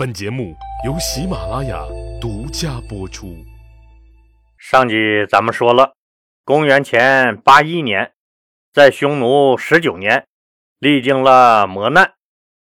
[0.00, 1.84] 本节目由喜马拉雅
[2.22, 3.36] 独家播出。
[4.56, 4.96] 上集
[5.28, 5.92] 咱们说了，
[6.42, 8.10] 公元前八一年，
[8.72, 10.26] 在匈奴十九年，
[10.78, 12.14] 历经了磨难，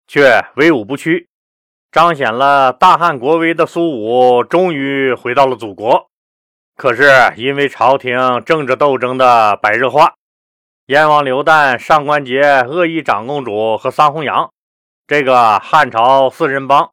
[0.08, 1.28] 却威武不屈，
[1.92, 6.08] 彰显了大汉国威的苏武，终于回到了祖国。
[6.74, 10.14] 可是因为朝廷政治斗争的白热化，
[10.86, 14.50] 燕王刘旦、上官桀、鄂邑长公主和桑弘羊
[15.06, 16.90] 这个汉朝四人帮，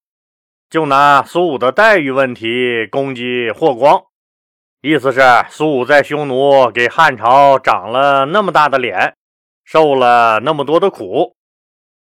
[0.70, 4.04] 就拿苏武的待遇问题攻击霍光，
[4.82, 9.16] 意思是苏武在匈奴给汉朝长了那么大的脸，
[9.64, 11.36] 受了那么多的苦，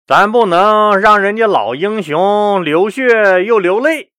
[0.06, 4.11] 咱不能让人家老英雄流血又流泪。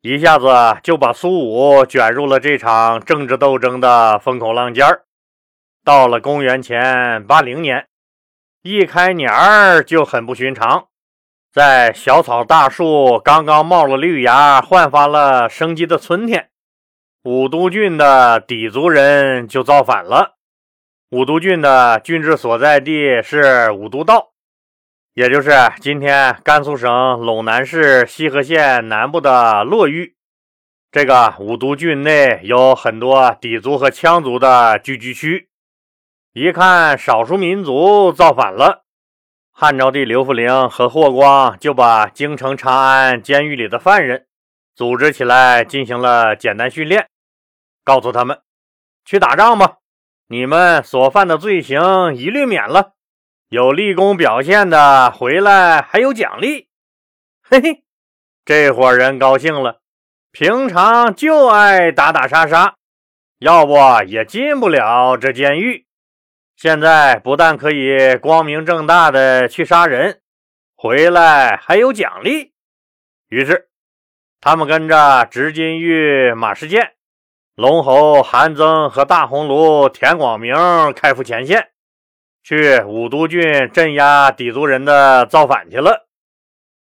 [0.00, 0.46] 一下子
[0.82, 5.02] 就把苏武卷入了这场政治斗争的风口浪尖儿。
[5.84, 7.88] 到了公元前八零年，
[8.62, 10.87] 一开年儿就很不寻常，
[11.58, 16.50] 在小草大树刚刚冒了绿芽、焕发了生机的春天，
[17.24, 20.36] 武都郡的氐族人就造反了。
[21.10, 24.28] 武都郡的郡治所在地是武都道。
[25.14, 30.14] 也就是今天甘肃省陇南市西河县南部的洛峪，
[30.92, 35.48] 这个武都郡内有很多氐族和羌族的聚居区。
[36.34, 38.84] 一看少数民族造反了，
[39.60, 44.28] 汉昭帝刘弗陵和霍光就把京城长安监狱里的犯人
[44.76, 47.08] 组织起来进行了简单训练，
[47.82, 48.40] 告诉他们
[49.04, 49.78] 去打仗吧，
[50.28, 52.92] 你们所犯的罪行一律免了。
[53.48, 56.68] 有立功表现的回来还有奖励，
[57.42, 57.82] 嘿嘿，
[58.44, 59.80] 这伙人高兴了。
[60.30, 62.76] 平常就爱打打杀杀，
[63.40, 65.87] 要不也进不了这监狱。
[66.60, 70.18] 现在不但可以光明正大的去杀人，
[70.74, 72.52] 回来还有奖励。
[73.28, 73.68] 于是，
[74.40, 76.94] 他们跟着执金玉马世建、
[77.54, 80.56] 龙侯韩增和大红炉田广明
[80.96, 81.68] 开赴前线。
[82.42, 86.08] 去武都郡镇压氐族人的造反去了。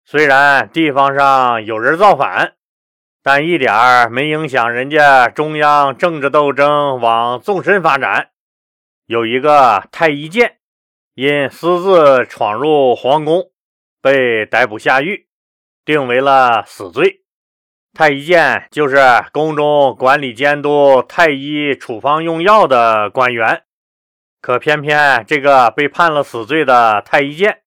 [0.04, 2.56] 虽然地方上有人造反，
[3.22, 8.31] 但一点儿没影响人家中央政治斗争往纵深发展。
[9.06, 10.58] 有一个太医监
[11.14, 13.50] 因私自闯入皇宫，
[14.00, 15.26] 被逮捕下狱，
[15.84, 17.22] 定为了死罪。
[17.92, 18.96] 太医监就是
[19.32, 23.64] 宫中管理监督太医处方用药的官员。
[24.40, 27.60] 可偏偏这个被判了死罪的太医监，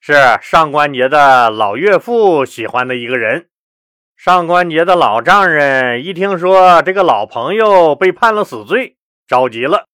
[0.00, 3.48] 是上官桀的老岳父喜欢的一个人。
[4.16, 8.96] 上官桀的老丈人一听说这个老朋友被判了死罪，
[9.28, 9.86] 着急了。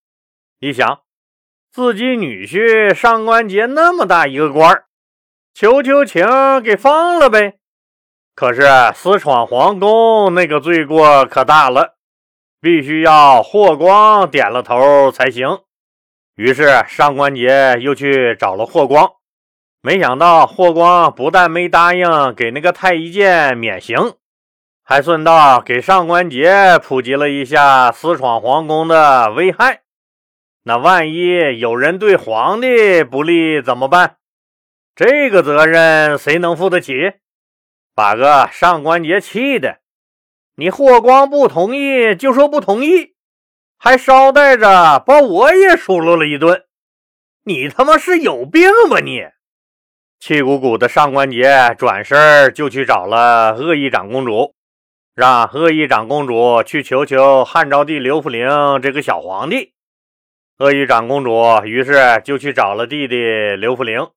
[0.58, 1.00] 一想，
[1.70, 4.86] 自己女婿上官桀那么大一个官儿，
[5.52, 6.26] 求求情
[6.62, 7.58] 给放了呗。
[8.34, 8.62] 可是
[8.94, 11.96] 私闯皇宫那个罪过可大了，
[12.58, 15.58] 必须要霍光点了头才行。
[16.36, 19.10] 于是上官桀又去找了霍光，
[19.82, 24.14] 没想到霍光不但没答应给那个太医监免刑，
[24.82, 29.82] 还顺道给上官桀普及了一下私闯皇宫的危害。
[30.68, 34.16] 那万一有人对皇帝不利怎么办？
[34.96, 36.92] 这个责任谁能负得起？
[37.94, 39.78] 把个上官桀气的，
[40.56, 43.14] 你霍光不同意就说不同意。
[43.78, 46.64] 还捎带着把我也数落了一顿，
[47.44, 49.20] 你他妈是有病吧你！
[50.18, 54.56] 气鼓鼓的上官桀转身就去找了鄂邑长公主，
[55.14, 58.48] 让鄂邑长公主去求求汉昭帝刘弗陵
[58.82, 59.75] 这个小皇帝。
[60.58, 63.16] 鄂邑长公主于是就去找了弟弟
[63.56, 64.08] 刘弗陵。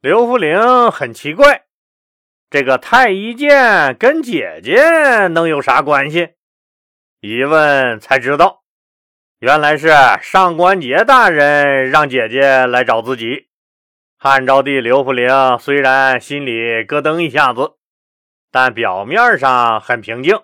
[0.00, 1.64] 刘弗陵很奇怪，
[2.48, 6.30] 这个太医监跟姐姐能有啥关系？
[7.20, 8.62] 一问才知道。
[9.40, 9.88] 原来是
[10.22, 13.48] 上官桀大人让姐姐来找自己。
[14.16, 17.72] 汉昭帝刘弗陵虽然心里咯噔一下子，
[18.50, 20.40] 但表面上很平静，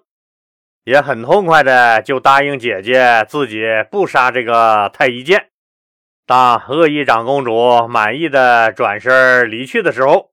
[0.86, 5.48] 也很痛快的就答应姐姐自己不杀这个太医监。
[6.24, 10.30] 当恶意长公主满意的转身离去的时候，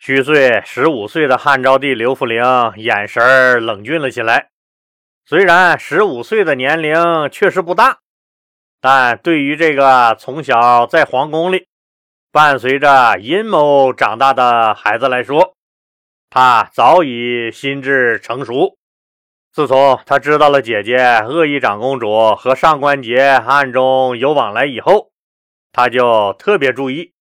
[0.00, 2.42] 虚岁十五岁的汉昭帝刘弗陵
[2.74, 4.48] 眼神冷峻了起来。
[5.24, 7.98] 虽然十五岁的年龄确实不大，
[8.80, 11.68] 但对于这个从小在皇宫里
[12.32, 15.54] 伴随着阴谋长大的孩子来说，
[16.28, 18.76] 他早已心智成熟。
[19.56, 25.12] 自从他知道了姐姐恶意长公主和上官桀暗中有往来以后，
[25.72, 27.14] 他就特别注意，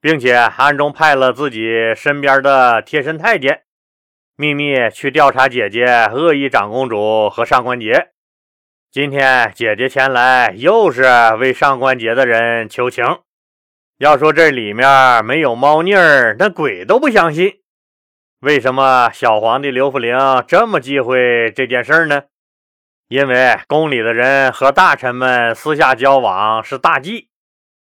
[0.00, 3.64] 并且暗中派了自己身边的贴身太监。
[4.34, 8.06] 秘密去调查姐姐恶意长公主和上官桀。
[8.90, 11.02] 今天姐姐前来，又是
[11.38, 13.04] 为上官桀的人求情。
[13.98, 17.57] 要说这里面没有猫腻儿，那鬼都不相信。
[18.40, 22.22] 为什么小皇帝刘弗陵这么忌讳这件事呢？
[23.08, 27.30] 因为宫里的人和大臣们私下交往是大忌，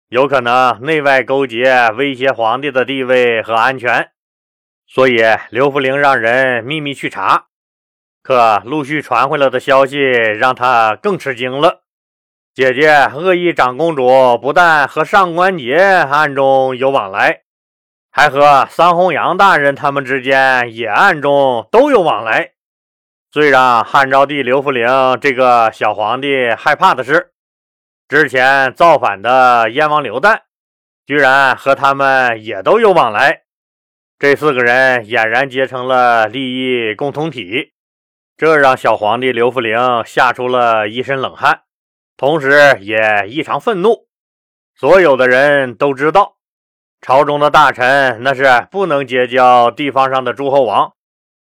[0.08, 4.10] 有可能内外勾结，威胁皇帝的地位和安全。
[4.86, 5.20] 所以
[5.50, 7.46] 刘弗陵让人秘密去查，
[8.22, 11.82] 可陆续传回来的消息让他更吃惊了。
[12.54, 17.42] 姐姐恶意长公主不但和上官桀暗中有往来，
[18.18, 22.52] 还和桑弘羊大人他们之间也暗中都有往来。
[23.30, 24.88] 最让汉昭帝刘弗陵
[25.20, 27.32] 这个小皇帝害怕的是，
[28.08, 30.44] 之前造反的燕王刘旦，
[31.04, 33.42] 居然和他们也都有往来。
[34.18, 37.74] 这四个人俨然结成了利益共同体，
[38.38, 41.64] 这让小皇帝刘弗陵吓出了一身冷汗。
[42.16, 44.06] 同时也异常愤怒。
[44.74, 46.35] 所有的人都知道，
[47.06, 50.94] 朝中的大臣那是不能结交地方上的诸侯王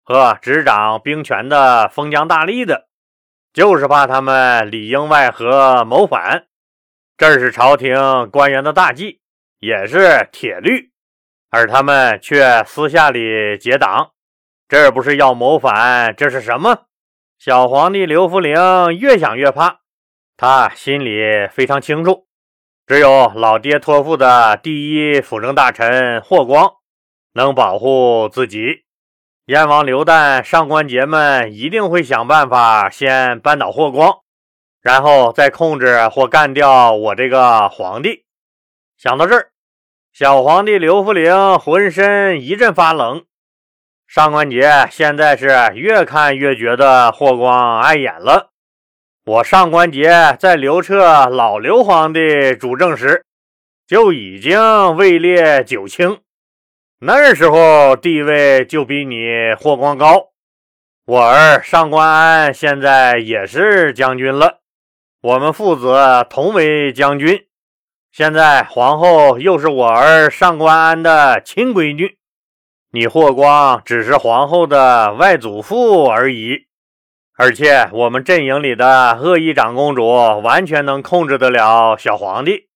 [0.02, 2.88] 和执掌兵权的封疆大吏的，
[3.52, 6.46] 就是怕他们里应外合谋反。
[7.16, 9.20] 这是朝廷官员的大忌，
[9.60, 10.90] 也是铁律，
[11.48, 14.10] 而他们却私下里结党，
[14.68, 16.86] 这不是要谋反，这是什么？
[17.38, 18.56] 小皇帝刘弗陵
[18.98, 19.82] 越想越怕。
[20.36, 22.26] 他心里非常清楚，
[22.92, 26.74] 只有老爹托付的第一辅政大臣霍光
[27.32, 28.84] 能保护自己。
[29.46, 34.18] 燕王刘旦、上官桀们一定会想办法先扳倒霍光，
[34.82, 38.26] 然后再控制或干掉我这个皇帝。
[38.98, 39.52] 想到这儿，
[40.12, 43.24] 小皇帝刘弗陵浑身一阵发冷。
[44.06, 48.51] 上官桀现在是越看越觉得霍光碍眼了。
[49.24, 53.24] 我上官桀在刘彻老刘皇帝主政时
[53.86, 56.18] 就已经位列九卿，
[56.98, 60.30] 那时候地位就比你霍光高。
[61.06, 64.58] 我儿上官安现在也是将军了，
[65.20, 67.46] 我们父子同为将军。
[68.10, 72.16] 现在皇后又是我儿上官安的亲闺女，
[72.90, 76.66] 你霍光只是皇后的外祖父而已。
[77.42, 80.06] 而且我们阵营里的恶意长公主
[80.42, 82.68] 完全能控制得了小皇帝，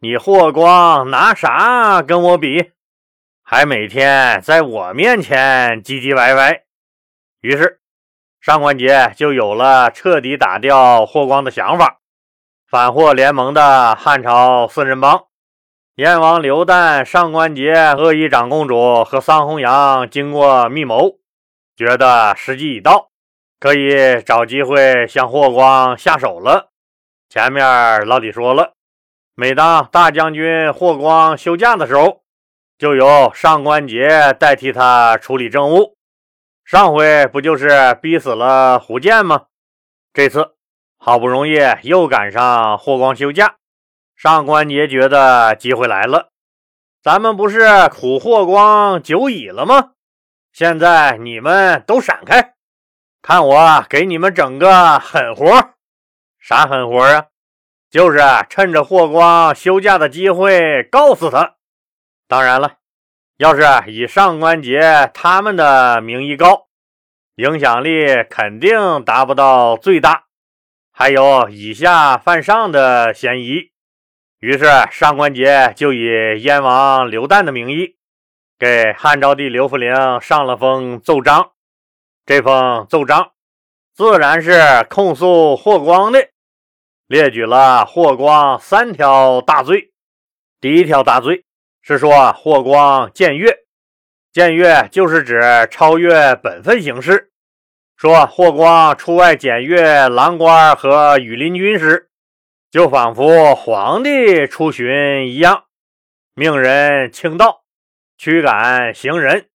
[0.00, 2.72] 你霍光拿啥跟我比？
[3.44, 6.62] 还每天在我面前唧唧歪歪。
[7.42, 7.78] 于是
[8.40, 12.00] 上官桀就有了彻底打掉霍光的想法。
[12.68, 15.26] 反霍联盟的汉朝四人帮，
[15.94, 21.18] 燕王刘旦、上官桀、恶意长公主和桑弘羊经过密谋，
[21.76, 23.11] 觉得时机已到。
[23.62, 26.70] 可以找机会向霍光下手了。
[27.28, 28.72] 前面老李说了，
[29.36, 32.22] 每当大将军霍光休假的时候，
[32.76, 35.96] 就由上官桀代替他处理政务。
[36.64, 39.42] 上回不就是逼死了胡建吗？
[40.12, 40.56] 这次
[40.98, 43.54] 好不容易又赶上霍光休假，
[44.16, 46.30] 上官桀觉得机会来了。
[47.00, 49.92] 咱们不是苦霍光久矣了吗？
[50.52, 52.51] 现在你们都闪开！
[53.22, 55.74] 看我给你们整个狠活，
[56.40, 57.26] 啥狠活啊？
[57.88, 58.18] 就是
[58.50, 61.54] 趁着霍光休假的机会告诉他。
[62.26, 62.78] 当然了，
[63.36, 66.66] 要是以上官桀他们的名义告，
[67.36, 70.24] 影响力肯定达不到最大，
[70.90, 73.70] 还有以下犯上的嫌疑。
[74.40, 77.98] 于是上官桀就以燕王刘旦的名义，
[78.58, 81.52] 给汉昭帝刘弗陵上了封奏章。
[82.24, 83.32] 这封奏章
[83.94, 84.52] 自然是
[84.88, 86.28] 控诉霍光的，
[87.08, 89.90] 列举了霍光三条大罪。
[90.60, 91.44] 第一条大罪
[91.82, 93.64] 是说霍光僭越，
[94.32, 97.32] 僭越就是指超越本分行事。
[97.96, 102.08] 说霍光出外检阅郎官和羽林军时，
[102.70, 105.64] 就仿佛皇帝出巡一样，
[106.34, 107.64] 命人倾道，
[108.16, 109.48] 驱赶行人。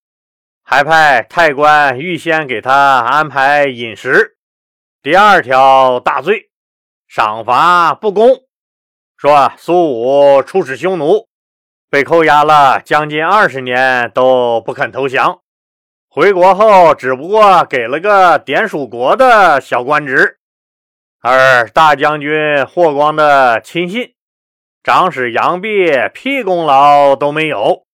[0.70, 4.36] 还派太官预先给他安排饮食。
[5.02, 6.50] 第二条大罪，
[7.08, 8.44] 赏罚不公。
[9.16, 11.30] 说苏武出使匈奴，
[11.90, 15.40] 被扣押了将近二十年都不肯投降，
[16.10, 20.40] 回国后只不过给了个点属国的小官职，
[21.22, 24.16] 而大将军霍光的亲信
[24.84, 27.87] 长史杨弼屁功劳都没有。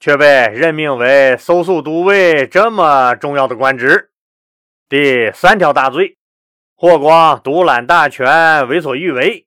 [0.00, 4.10] 却被任命为搜素都尉这么重要的官职。
[4.88, 6.16] 第三条大罪：
[6.76, 9.46] 霍光独揽大权，为所欲为。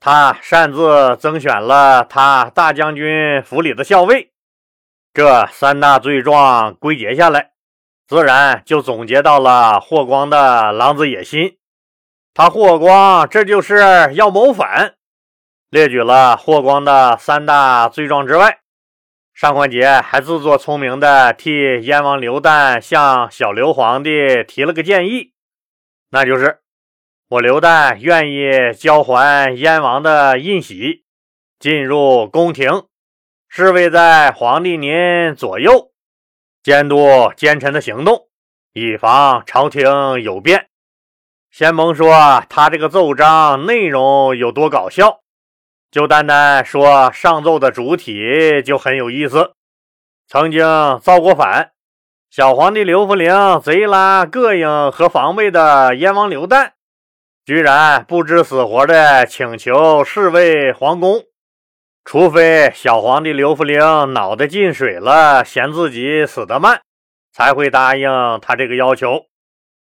[0.00, 4.32] 他擅自增选了他大将军府里的校尉。
[5.12, 7.52] 这三大罪状归结下来，
[8.06, 11.56] 自然就总结到了霍光的狼子野心。
[12.34, 14.94] 他霍光这就是要谋反。
[15.70, 18.58] 列举了霍光的三大罪状之外，
[19.34, 25.32] 上官桀还自作聪明的替燕王刘旦向小刘皇帝提了个建议，
[26.10, 26.60] 那就是
[27.28, 31.04] 我刘旦愿意交还燕王的印玺，
[31.58, 32.84] 进入宫廷。
[33.48, 35.90] 侍卫在皇帝您左右，
[36.62, 38.28] 监督奸臣的行动，
[38.72, 39.82] 以防朝廷
[40.22, 40.68] 有变。
[41.50, 45.23] 先甭说他这个奏章内容有多搞笑，
[45.94, 49.52] 就单单说上奏的主体就很有意思。
[50.26, 50.66] 曾经
[51.00, 51.70] 造过反，
[52.30, 56.72] 小皇帝刘弗陵贼拉膈应和防备的燕王刘旦，
[57.44, 61.22] 居然不知死活的请求侍卫皇宫。
[62.04, 63.78] 除非小皇帝刘弗陵
[64.14, 66.80] 脑袋进水了，嫌自己死得慢，
[67.32, 68.10] 才会答应
[68.42, 69.26] 他这个要求。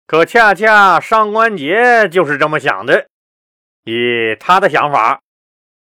[0.06, 3.08] 可恰恰上官桀就是这么想的。
[3.84, 5.22] 以他的想法，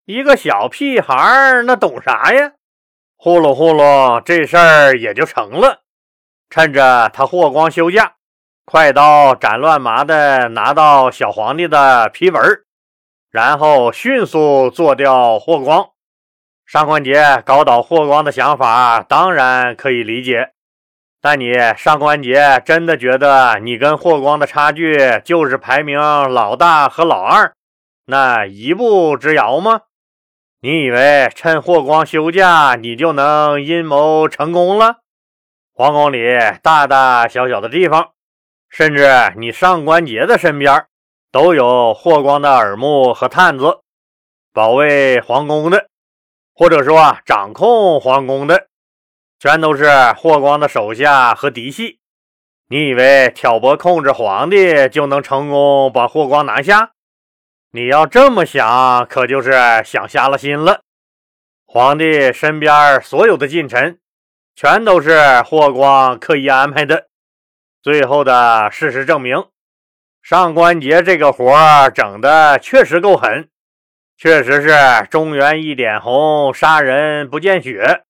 [0.06, 2.52] 一个小屁孩那懂啥呀？
[3.16, 5.84] 糊弄糊弄，这事儿也就成了。
[6.50, 8.16] 趁着他霍光休假，
[8.66, 12.44] 快刀斩乱麻的拿到小皇帝的批文，
[13.32, 15.92] 然后迅速做掉霍光。
[16.66, 20.52] 上官桀搞倒霍光的想法当然可以理解，
[21.22, 27.54] 但你上官桀真的觉得你跟霍光的差距就是排名老大和老二
[28.06, 29.80] 那一步之遥吗？
[30.66, 35.00] 你以为趁霍光休假你就能阴谋成功了？
[35.74, 36.24] 皇宫里
[36.62, 38.12] 大大小小的地方，
[38.70, 39.06] 甚至
[39.36, 40.86] 你上官桀的身边
[41.34, 43.82] 都有霍光的耳目和探子，
[44.54, 45.90] 保卫皇宫的。
[46.56, 48.68] 或者说，掌控皇宫的
[49.42, 52.00] 全都是霍光的手下和嫡系。
[52.70, 56.92] 你以为挑拨控制皇帝就能成功把霍光拿下？
[57.76, 59.52] 你要这么想，可就是
[59.84, 60.82] 想瞎了心了。
[61.66, 63.98] 皇帝身边所有的近臣，
[64.56, 67.08] 全都是霍光刻意安排的。
[67.82, 69.46] 最后的事实证明，
[70.22, 73.50] 上官桀这个活整的确实够狠。
[74.20, 78.04] 确实是中原一点红，杀人不见血。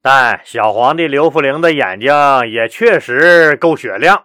[0.00, 2.10] 但小皇帝刘弗陵的眼睛
[2.50, 4.24] 也确实够雪亮。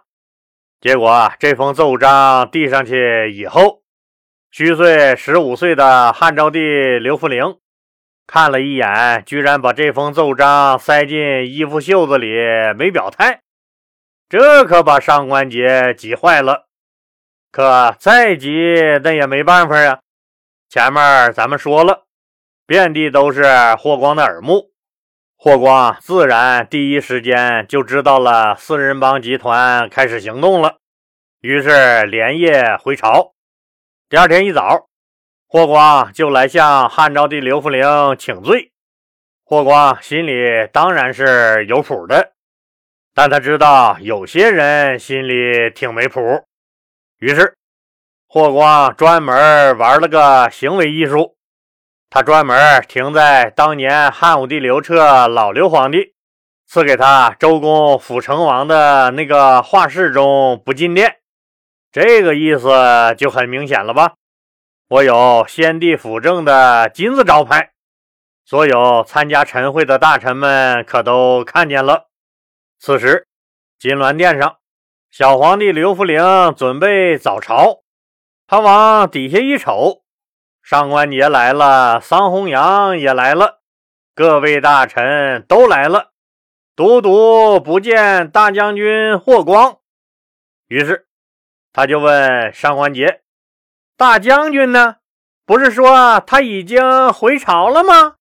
[0.80, 3.82] 结果这封奏章递上去以后，
[4.56, 6.60] 虚岁十五岁的汉昭帝
[7.00, 7.58] 刘弗陵
[8.24, 12.28] 看了一眼，居然把这封奏章塞进衣服袖子里，
[12.78, 13.40] 没表态。
[14.28, 16.66] 这可把上官桀急坏了。
[17.50, 18.52] 可再急，
[19.02, 19.98] 那也没办法呀。
[20.68, 22.04] 前面咱们说了，
[22.64, 23.42] 遍地都是
[23.76, 24.70] 霍光的耳目，
[25.36, 30.76] 霍光自然第一时间就知道了四人帮集团开始行动了，
[31.40, 33.33] 于是连夜回朝。
[34.10, 34.86] 第二天一早，
[35.48, 37.82] 霍光就来向汉昭帝刘弗陵
[38.18, 38.70] 请罪。
[39.44, 42.32] 霍光心里当然是有谱的，
[43.14, 46.20] 但他知道有些人心里挺没谱，
[47.18, 47.56] 于是。
[48.28, 51.36] 霍光专门玩了个行为艺术，
[52.10, 56.14] 他专门停在当年汉武帝刘彻老刘皇帝
[56.66, 61.16] 赐给他周公辅成王的那个画室中不进殿。
[61.94, 64.14] 这个意思就很明显了吧？
[64.88, 67.70] 我有先帝辅政的金字招牌，
[68.44, 72.08] 所有参加晨会的大臣们可都看见了。
[72.80, 73.28] 此时，
[73.78, 74.56] 金銮殿上，
[75.08, 76.20] 小皇帝刘弗陵
[76.56, 77.84] 准备早朝。
[78.48, 80.02] 他往底下一瞅，
[80.64, 83.60] 上官桀来了，桑弘羊也来了，
[84.16, 86.10] 各位大臣都来了，
[86.74, 89.78] 独独不见大将军霍光。
[90.66, 91.06] 于是
[91.74, 93.18] 他就问上官桀
[93.98, 94.96] ：“大将军呢？
[95.44, 98.14] 不是说他已经回朝了吗？”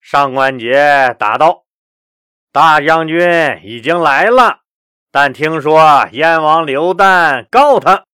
[0.00, 1.64] 上官桀答道
[2.52, 4.60] ：“大将军已经来了，
[5.10, 8.04] 但听说燕王刘旦告他。”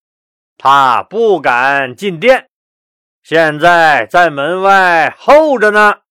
[0.57, 2.49] 他不敢进殿，
[3.25, 6.03] 现在在门外候着呢。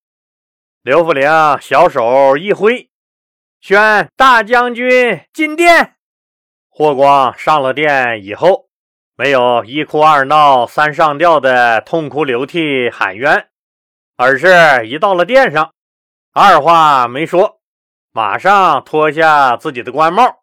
[0.81, 1.29] 刘弗陵
[1.61, 2.89] 小手一挥，
[3.61, 5.95] 宣大将军进殿。
[6.73, 8.69] 霍光上了殿以后，
[9.17, 13.49] 没有一哭二闹三上吊的痛哭流涕喊冤，
[14.15, 15.73] 而是一到了殿上，
[16.33, 17.59] 二话没说，
[18.13, 20.37] 马上脱下自己的官帽，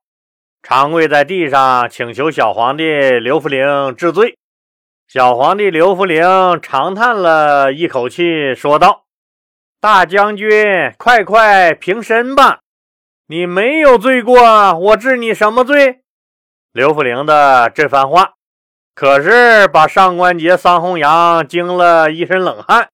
[0.63, 2.85] 长跪在地上，请求小皇帝
[3.19, 4.37] 刘弗陵治罪。
[5.09, 6.23] 小皇帝刘弗陵
[6.61, 9.07] 长叹了一口气，说道
[9.81, 12.61] ：“大将军，快快平身吧！
[13.29, 16.03] 你没有罪过，我治你什么罪？”
[16.73, 18.35] 刘福陵的这番话，
[18.95, 22.91] 可是把上官桀、桑弘羊惊了一身冷汗，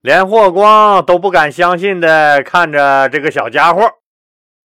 [0.00, 3.82] 连霍光都不敢相信的看着这个小家伙，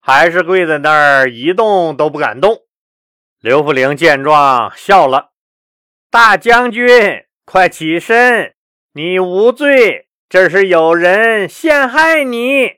[0.00, 2.58] 还是跪在那儿一动都不敢动。
[3.40, 5.30] 刘福陵见状，笑了。
[6.10, 8.54] 大将军，快起身！
[8.92, 12.76] 你无罪，这是有人陷害你。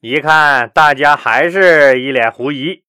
[0.00, 2.83] 一看大家还是一脸狐疑，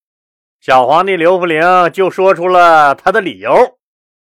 [0.59, 3.77] 小皇帝刘弗陵就说出了他的理由：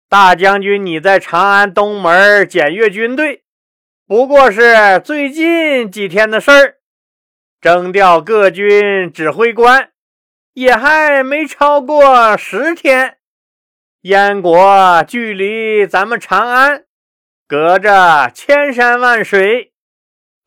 [0.08, 3.42] 大将军，你在长安东门检阅军队，
[4.06, 6.74] 不过是最近几天的事儿，
[7.60, 9.90] 征调各军指挥官
[10.52, 13.18] 也还没超过十天。
[14.02, 16.84] 燕国距离咱们长安
[17.46, 19.72] 隔着千山万水，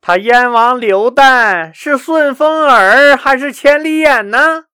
[0.00, 4.64] 他燕王刘旦是顺风耳还是千里眼呢？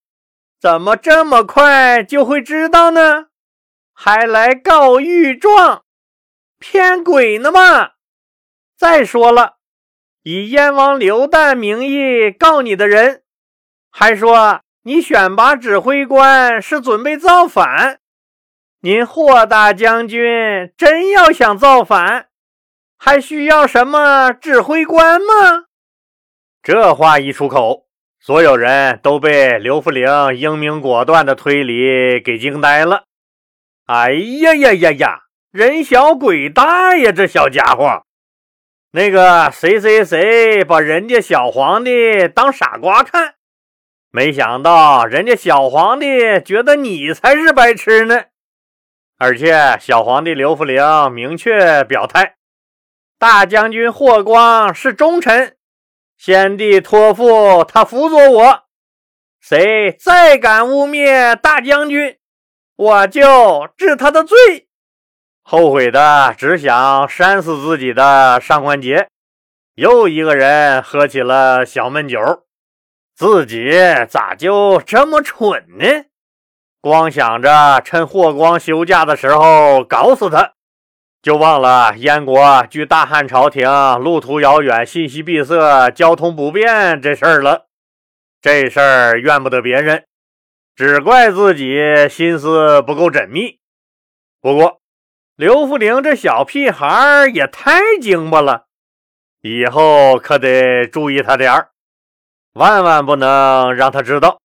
[0.61, 3.29] 怎么这么快就会知道呢？
[3.95, 5.85] 还来告御状，
[6.59, 7.93] 骗鬼呢吗？
[8.77, 9.57] 再说了，
[10.23, 13.23] 以燕王刘旦名义告你的人，
[13.91, 18.01] 还说你选拔指挥官是准备造反。
[18.81, 22.29] 您霍大将军真要想造反，
[22.99, 25.67] 还需要什么指挥官吗？
[26.63, 27.87] 这话一出口，
[28.23, 33.05] 所有人都被刘弗陵英明果断的推理给惊呆了。
[33.87, 35.21] 哎呀呀呀呀！
[35.51, 38.05] 人小鬼大呀，这小家伙！
[38.93, 43.37] 那个谁谁谁把人家小皇帝当傻瓜看，
[44.11, 48.25] 没想到人家小皇帝觉得你才是白痴呢。
[49.17, 52.37] 而且，小皇帝刘弗陵明确表态：
[53.19, 55.57] 大将军霍光是忠臣，
[56.23, 58.65] 先帝托付他辅佐我。
[59.41, 62.19] 谁再敢污蔑大将军，
[62.77, 64.37] 我就治他的罪。
[65.43, 69.07] 后悔的只想扇死自己的上官桀，
[69.77, 72.19] 又一个人喝起了小闷酒。
[73.17, 73.73] 自己
[74.07, 75.87] 咋就这么蠢呢？
[76.83, 80.53] 光想着趁霍光休假的时候搞死他，
[81.23, 83.69] 就忘了燕国距大汉朝廷
[84.01, 87.67] 路途遥远、信息闭塞、交通不便这事儿了。
[88.41, 90.05] 这事儿怨不得别人，
[90.75, 93.59] 只怪自己心思不够缜密。
[94.41, 94.81] 不过
[95.37, 98.65] 刘福陵这小屁孩也太精巴了，
[99.43, 101.69] 以后可得注意他点儿，
[102.55, 104.41] 万万不能让他知道。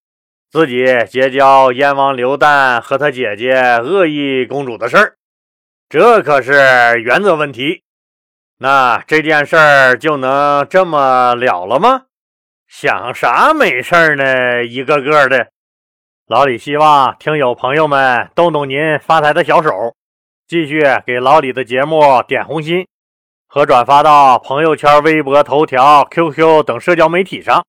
[0.52, 5.16] 自己结交燕王刘旦和他姐姐恶意公主的事儿，
[5.88, 6.52] 这可是
[7.02, 7.84] 原则问题。
[8.58, 12.04] 那这件事儿就能这么了了吗？
[12.68, 14.64] 想啥美事儿呢？
[14.66, 15.48] 一个个的。
[16.28, 19.70] 老李希望听友朋友们动动您发财的小手，
[20.48, 22.88] 继续给老李的节目点红心
[23.48, 27.64] 和转发到朋友圈、微博、头条、QQ 等社交媒体上。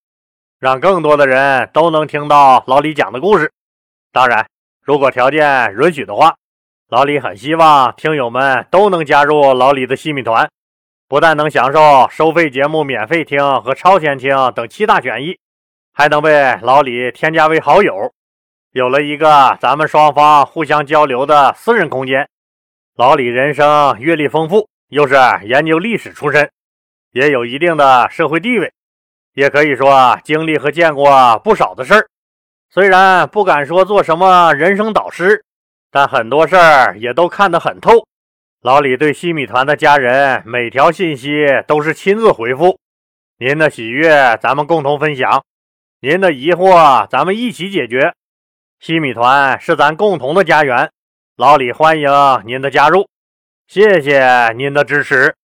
[0.58, 3.52] 让更多的人都能听到老李讲的故事。
[4.10, 4.48] 当然，
[4.80, 6.34] 如果条件允许的话，
[6.88, 10.48] 老李很希望听友们都能加入老李的西米团，
[11.08, 15.36] 不但能享受收费节目免费听和超前听等七大权益，
[15.92, 18.12] 还能被老李添加为好友，
[18.70, 22.28] 有了一个咱们双方互相交流的私人空间。
[22.94, 26.48] 老李人生阅历丰富，又是研究历史出身，
[27.10, 28.72] 也有一定的社会地位。
[29.34, 32.06] 也可以说经历和见过不少的事儿，
[32.70, 35.44] 虽然不敢说做什么人生导师，
[35.96, 38.06] 但很多事儿也都看得很透。
[38.60, 42.78] 老李对西米团的家人每条信息都是亲自回复，
[43.38, 45.42] 您的喜悦咱们共同分享，
[46.02, 48.12] 您的疑惑咱们一起解决。
[48.78, 50.90] 西米团是咱共同的家园，
[51.34, 52.10] 老李欢迎
[52.44, 53.08] 您的加入，
[53.66, 55.34] 谢谢您的支持。